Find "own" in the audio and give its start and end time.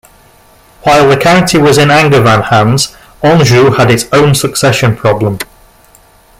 4.11-4.33